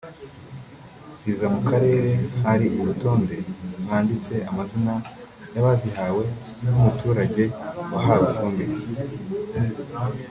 ziza 1.21 1.45
mu 1.53 1.61
Karere 1.69 2.11
hari 2.45 2.67
urutonde 2.79 3.35
mwanditse 3.83 4.33
amazina 4.49 4.93
y’abazihawe 5.53 6.23
n’umuturage 6.63 7.43
wahawe 7.93 8.25
ifumbire 8.33 8.75